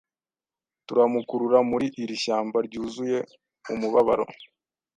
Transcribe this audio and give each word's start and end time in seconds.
Turamukurura 0.87 1.59
muri 1.69 1.87
iri 2.01 2.15
shyamba 2.23 2.57
ryuzuye 2.67 3.17
umubabaro 3.73 4.25